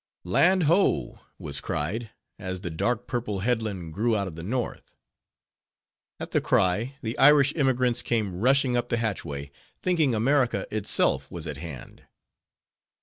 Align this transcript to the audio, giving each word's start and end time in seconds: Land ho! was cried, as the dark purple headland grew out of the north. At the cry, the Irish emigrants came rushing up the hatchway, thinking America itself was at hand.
Land 0.23 0.63
ho! 0.63 1.19
was 1.37 1.61
cried, 1.61 2.09
as 2.39 2.61
the 2.61 2.71
dark 2.71 3.05
purple 3.05 3.41
headland 3.41 3.93
grew 3.93 4.17
out 4.17 4.25
of 4.25 4.35
the 4.35 4.41
north. 4.41 4.95
At 6.19 6.31
the 6.31 6.41
cry, 6.41 6.95
the 7.03 7.15
Irish 7.19 7.53
emigrants 7.55 8.01
came 8.01 8.39
rushing 8.41 8.75
up 8.75 8.89
the 8.89 8.97
hatchway, 8.97 9.51
thinking 9.83 10.15
America 10.15 10.65
itself 10.75 11.29
was 11.29 11.45
at 11.45 11.57
hand. 11.57 12.05